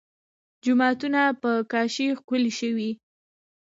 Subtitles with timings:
[0.63, 2.91] جوماتونه په کاشي ښکلي شوي.